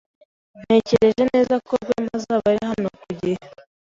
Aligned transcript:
Natekereje 0.55 1.21
neza 1.33 1.55
ko 1.67 1.71
Rwema 1.83 2.11
azaba 2.17 2.45
ari 2.51 2.61
hano 2.71 2.87
ku 2.99 3.09
gihe. 3.19 3.39